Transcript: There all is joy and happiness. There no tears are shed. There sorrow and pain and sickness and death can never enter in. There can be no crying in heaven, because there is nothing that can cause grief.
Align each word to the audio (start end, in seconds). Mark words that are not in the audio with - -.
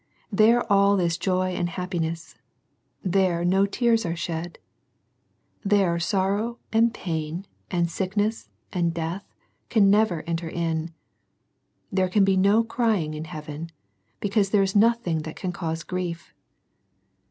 There 0.31 0.63
all 0.73 0.99
is 0.99 1.15
joy 1.15 1.51
and 1.53 1.69
happiness. 1.69 2.33
There 3.03 3.45
no 3.45 3.67
tears 3.67 4.03
are 4.03 4.15
shed. 4.15 4.57
There 5.63 5.99
sorrow 5.99 6.57
and 6.73 6.91
pain 6.91 7.45
and 7.69 7.87
sickness 7.87 8.49
and 8.73 8.95
death 8.95 9.23
can 9.69 9.91
never 9.91 10.23
enter 10.23 10.49
in. 10.49 10.91
There 11.91 12.09
can 12.09 12.23
be 12.25 12.35
no 12.35 12.63
crying 12.63 13.13
in 13.13 13.25
heaven, 13.25 13.69
because 14.19 14.49
there 14.49 14.63
is 14.63 14.75
nothing 14.75 15.19
that 15.19 15.35
can 15.35 15.51
cause 15.51 15.83
grief. 15.83 16.33